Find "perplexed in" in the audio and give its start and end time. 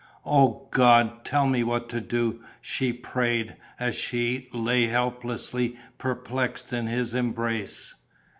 5.99-6.87